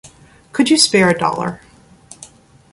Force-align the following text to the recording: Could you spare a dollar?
Could 0.51 0.71
you 0.71 0.77
spare 0.79 1.11
a 1.11 1.13
dollar? 1.15 1.61